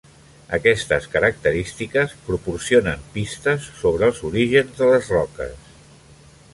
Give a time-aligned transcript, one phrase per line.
[0.57, 5.73] Aquestes característiques proporcionen pistes sobre els orígens de les roques.